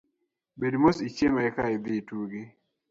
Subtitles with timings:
[0.59, 2.43] Bed mos ichiem eka idhi itugi.